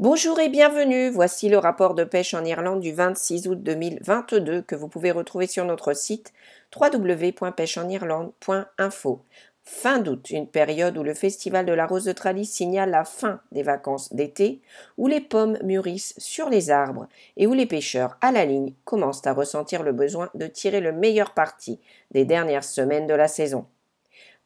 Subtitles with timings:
[0.00, 4.74] Bonjour et bienvenue, voici le rapport de pêche en Irlande du 26 août 2022 que
[4.74, 6.32] vous pouvez retrouver sur notre site
[6.74, 9.20] www.pêcheenirlande.info.
[9.62, 13.42] Fin d'août, une période où le Festival de la Rose de Tralis signale la fin
[13.52, 14.62] des vacances d'été,
[14.96, 17.06] où les pommes mûrissent sur les arbres
[17.36, 20.92] et où les pêcheurs à la ligne commencent à ressentir le besoin de tirer le
[20.92, 21.78] meilleur parti
[22.10, 23.66] des dernières semaines de la saison.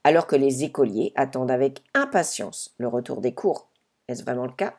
[0.03, 3.69] Alors que les écoliers attendent avec impatience le retour des cours.
[4.09, 4.75] Est-ce vraiment le cas?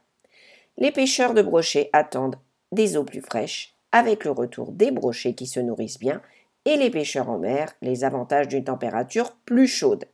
[0.77, 2.37] Les pêcheurs de brochets attendent
[2.71, 6.21] des eaux plus fraîches, avec le retour des brochets qui se nourrissent bien,
[6.65, 10.05] et les pêcheurs en mer les avantages d'une température plus chaude.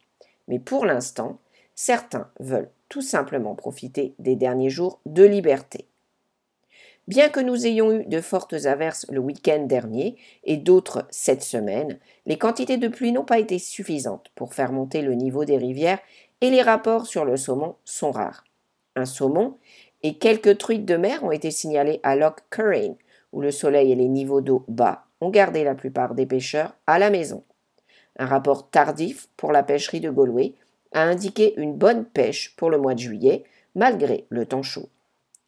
[0.48, 1.40] Mais pour l'instant,
[1.76, 5.88] certains veulent tout simplement profiter des derniers jours de liberté.
[7.08, 12.00] Bien que nous ayons eu de fortes averses le week-end dernier et d'autres cette semaine,
[12.26, 16.00] les quantités de pluie n'ont pas été suffisantes pour faire monter le niveau des rivières
[16.42, 18.44] et les rapports sur le saumon sont rares.
[18.96, 19.58] Un saumon
[20.04, 22.96] et quelques truites de mer ont été signalées à Loch Currain,
[23.32, 27.00] où le soleil et les niveaux d'eau bas ont gardé la plupart des pêcheurs à
[27.00, 27.44] la maison.
[28.18, 30.54] Un rapport tardif pour la pêcherie de Galway
[30.92, 33.44] a indiqué une bonne pêche pour le mois de juillet,
[33.76, 34.90] malgré le temps chaud.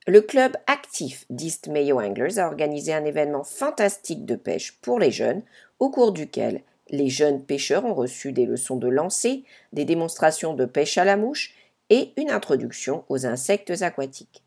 [0.07, 5.11] Le club actif d'East Mayo Anglers a organisé un événement fantastique de pêche pour les
[5.11, 5.41] jeunes,
[5.79, 10.65] au cours duquel les jeunes pêcheurs ont reçu des leçons de lancer, des démonstrations de
[10.65, 11.53] pêche à la mouche
[11.89, 14.42] et une introduction aux insectes aquatiques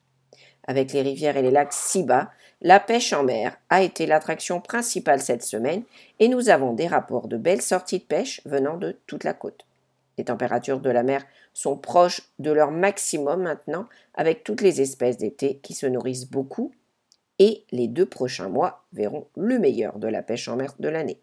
[0.66, 2.30] avec les rivières et les lacs si bas,
[2.62, 5.82] la pêche en mer a été l'attraction principale cette semaine
[6.20, 9.66] et nous avons des rapports de belles sorties de pêche venant de toute la côte.
[10.18, 15.18] Les températures de la mer sont proches de leur maximum maintenant avec toutes les espèces
[15.18, 16.72] d'été qui se nourrissent beaucoup
[17.38, 21.20] et les deux prochains mois verront le meilleur de la pêche en mer de l'année.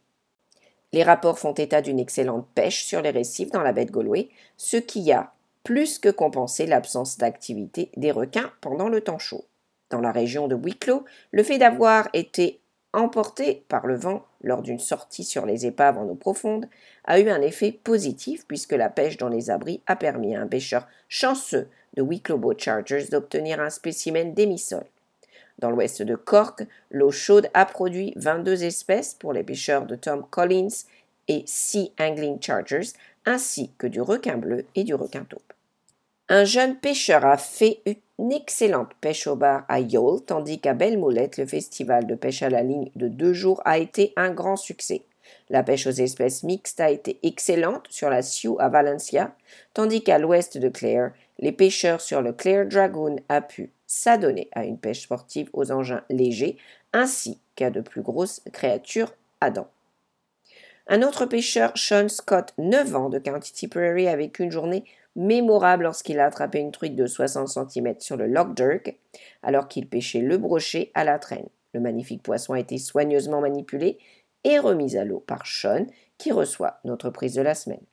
[0.92, 4.30] Les rapports font état d'une excellente pêche sur les récifs dans la baie de Galway,
[4.58, 5.34] ce qui a
[5.64, 9.46] plus que compenser l'absence d'activité des requins pendant le temps chaud.
[9.90, 12.60] Dans la région de Wicklow, le fait d'avoir été
[12.94, 16.68] emporté par le vent lors d'une sortie sur les épaves en eau profonde
[17.06, 20.48] a eu un effet positif puisque la pêche dans les abris a permis à un
[20.48, 24.84] pêcheur chanceux de Wicklow Boat Chargers d'obtenir un spécimen d'émissol.
[25.60, 30.26] Dans l'ouest de Cork, l'eau chaude a produit 22 espèces pour les pêcheurs de Tom
[30.30, 30.86] Collins
[31.28, 32.94] et Sea Angling Chargers,
[33.26, 35.53] ainsi que du requin bleu et du requin taupe.
[36.36, 37.84] Un jeune pêcheur a fait
[38.18, 42.50] une excellente pêche au bar à Yole, tandis qu'à Belmoulette, le festival de pêche à
[42.50, 45.04] la ligne de deux jours a été un grand succès.
[45.52, 49.36] La pêche aux espèces mixtes a été excellente sur la Sioux à Valencia,
[49.76, 54.66] tandis qu'à l'ouest de Clare, les pêcheurs sur le Clare Dragoon a pu s'adonner à
[54.66, 56.58] une pêche sportive aux engins légers,
[56.94, 59.70] ainsi qu'à de plus grosses créatures à dents.
[60.88, 64.84] Un autre pêcheur, Sean Scott, 9 ans, de County Tipperary, a vécu une journée
[65.16, 68.98] mémorable lorsqu'il a attrapé une truite de 60 cm sur le Loch Dirk,
[69.42, 71.48] alors qu'il pêchait le brochet à la traîne.
[71.74, 73.98] Le magnifique poisson a été soigneusement manipulé
[74.44, 75.86] et remis à l'eau par Sean,
[76.18, 77.84] qui reçoit notre prise de la semaine.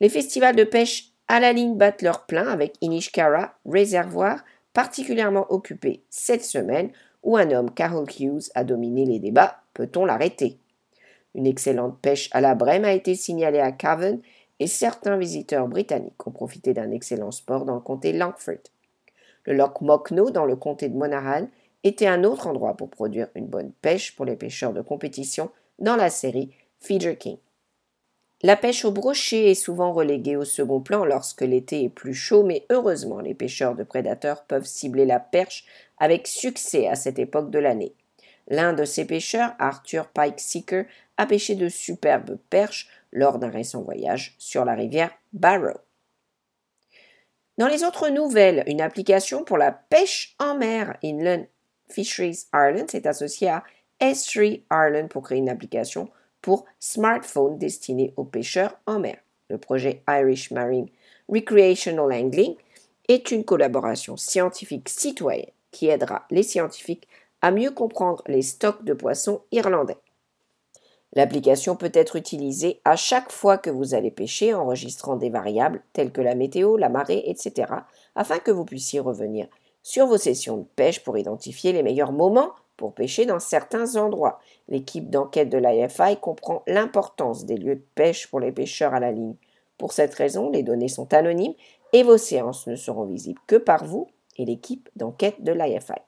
[0.00, 6.02] Les festivals de pêche à la ligne battent leur plein avec Inishkara, réservoir particulièrement occupé
[6.10, 6.90] cette semaine
[7.22, 9.62] où un homme, Carol Hughes, a dominé les débats.
[9.72, 10.58] Peut-on l'arrêter?
[11.34, 14.18] Une excellente pêche à la brème a été signalée à Cavan
[14.60, 18.62] et certains visiteurs britanniques ont profité d'un excellent sport dans le comté Langford.
[19.44, 21.48] Le loch Mockno dans le comté de Monaghan
[21.82, 25.96] était un autre endroit pour produire une bonne pêche pour les pêcheurs de compétition dans
[25.96, 26.50] la série
[26.80, 27.36] Feeder King.
[28.42, 32.42] La pêche au brochet est souvent reléguée au second plan lorsque l'été est plus chaud,
[32.42, 35.64] mais heureusement les pêcheurs de prédateurs peuvent cibler la perche
[35.98, 37.94] avec succès à cette époque de l'année.
[38.48, 40.84] L'un de ces pêcheurs, Arthur Pike Seeker,
[41.16, 45.78] a pêché de superbes perches lors d'un récent voyage sur la rivière Barrow.
[47.56, 51.46] Dans les autres nouvelles, une application pour la pêche en mer, Inland
[51.88, 53.62] Fisheries Ireland, s'est associée à
[54.00, 56.10] S3 Ireland pour créer une application
[56.42, 59.16] pour smartphone destinée aux pêcheurs en mer.
[59.48, 60.88] Le projet Irish Marine
[61.28, 62.56] Recreational Angling
[63.08, 67.08] est une collaboration scientifique citoyenne qui aidera les scientifiques
[67.40, 69.98] à mieux comprendre les stocks de poissons irlandais.
[71.14, 76.12] L'application peut être utilisée à chaque fois que vous allez pêcher, enregistrant des variables telles
[76.12, 77.72] que la météo, la marée, etc.,
[78.16, 79.46] afin que vous puissiez revenir
[79.82, 84.40] sur vos sessions de pêche pour identifier les meilleurs moments pour pêcher dans certains endroits.
[84.68, 89.12] L'équipe d'enquête de l'IFI comprend l'importance des lieux de pêche pour les pêcheurs à la
[89.12, 89.36] ligne.
[89.78, 91.54] Pour cette raison, les données sont anonymes
[91.92, 96.00] et vos séances ne seront visibles que par vous et l'équipe d'enquête de l'IFI.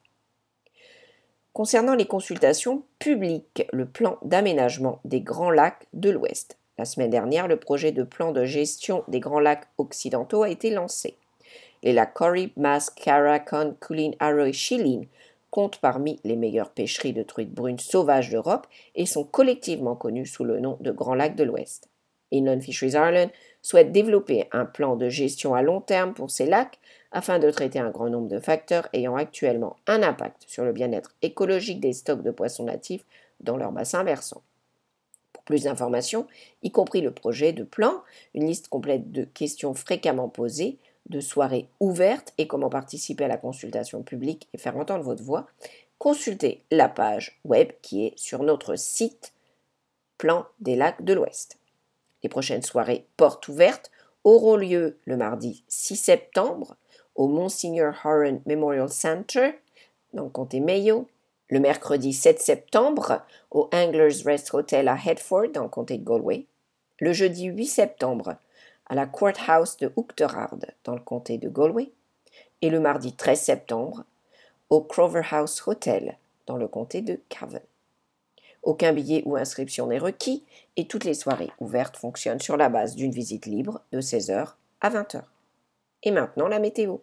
[1.53, 6.57] Concernant les consultations publiques, le plan d'aménagement des Grands Lacs de l'Ouest.
[6.79, 10.71] La semaine dernière, le projet de plan de gestion des Grands Lacs occidentaux a été
[10.71, 11.17] lancé.
[11.83, 14.53] Les lacs Corrib, Mas, Cara, Con, Kulin, Arrow
[15.51, 20.45] comptent parmi les meilleures pêcheries de truites brunes sauvages d'Europe et sont collectivement connus sous
[20.45, 21.89] le nom de Grands Lacs de l'Ouest.
[22.33, 23.31] Inland Fisheries Ireland
[23.63, 26.79] souhaite développer un plan de gestion à long terme pour ces lacs
[27.11, 31.15] afin de traiter un grand nombre de facteurs ayant actuellement un impact sur le bien-être
[31.23, 33.05] écologique des stocks de poissons natifs
[33.41, 34.43] dans leur bassin versant.
[35.33, 36.27] Pour plus d'informations,
[36.63, 38.03] y compris le projet de plan,
[38.35, 40.79] une liste complète de questions fréquemment posées,
[41.09, 45.47] de soirées ouvertes et comment participer à la consultation publique et faire entendre votre voix,
[45.99, 49.33] consultez la page web qui est sur notre site
[50.19, 51.59] Plan des lacs de l'Ouest.
[52.25, 53.93] Les prochaines soirées portes ouvertes
[54.25, 56.77] auront lieu le mardi 6 septembre
[57.15, 59.53] au Monsignor Horan Memorial Center
[60.13, 61.07] dans le comté Mayo,
[61.51, 66.47] le mercredi 7 septembre au Anglers Rest Hotel à Headford dans le comté de Galway,
[66.99, 68.37] le jeudi 8 septembre
[68.89, 71.91] à la Courthouse de Oughterard dans le comté de Galway
[72.63, 74.05] et le mardi 13 septembre
[74.71, 77.61] au Crover House Hotel dans le comté de Cavan.
[78.63, 80.45] Aucun billet ou inscription n'est requis
[80.77, 84.91] et toutes les soirées ouvertes fonctionnent sur la base d'une visite libre de 16h à
[84.91, 85.23] 20h.
[86.03, 86.99] Et maintenant la météo.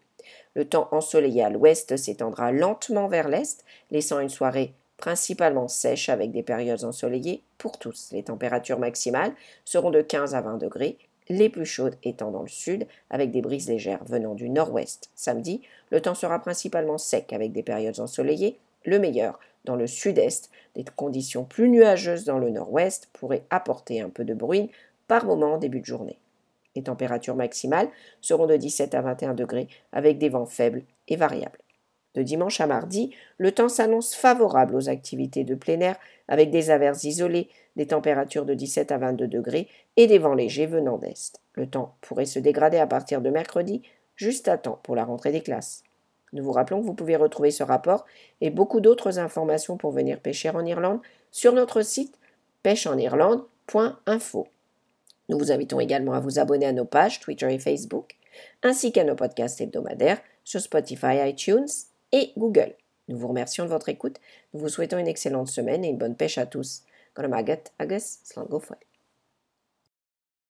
[0.54, 6.32] Le temps ensoleillé à l'ouest s'étendra lentement vers l'est, laissant une soirée principalement sèche avec
[6.32, 8.10] des périodes ensoleillées pour tous.
[8.12, 9.34] Les températures maximales
[9.66, 10.98] seront de 15 à 20 degrés,
[11.30, 15.10] les plus chaudes étant dans le sud avec des brises légères venant du nord-ouest.
[15.16, 15.62] Samedi,
[15.92, 20.86] le temps sera principalement sec avec des périodes ensoleillées, le meilleur dans le sud-est, des
[20.95, 24.69] conditions plus nuageuses dans le nord-ouest pourraient apporter un peu de bruine
[25.07, 26.19] par moment en début de journée.
[26.75, 27.89] Les températures maximales
[28.22, 31.57] seront de 17 à 21 degrés avec des vents faibles et variables.
[32.15, 35.97] De dimanche à mardi, le temps s'annonce favorable aux activités de plein air
[36.29, 39.67] avec des averses isolées, des températures de 17 à 22 degrés
[39.97, 41.41] et des vents légers venant d'est.
[41.53, 43.81] Le temps pourrait se dégrader à partir de mercredi,
[44.15, 45.83] juste à temps pour la rentrée des classes.
[46.31, 48.06] Nous vous rappelons que vous pouvez retrouver ce rapport
[48.39, 51.01] et beaucoup d'autres informations pour venir pêcher en Irlande
[51.31, 52.17] sur notre site
[52.63, 54.47] pêcheenirlande.info.
[55.27, 58.15] Nous vous invitons également à vous abonner à nos pages Twitter et Facebook,
[58.63, 61.67] ainsi qu'à nos podcasts hebdomadaires sur Spotify, iTunes
[62.12, 62.75] et Google.
[63.07, 64.19] Nous vous remercions de votre écoute.
[64.54, 66.84] Nous vous souhaitons une excellente semaine et une bonne pêche à tous.